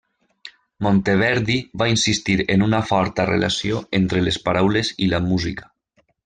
[0.85, 5.71] Monteverdi va insistir en una forta relació entre les paraules i la música.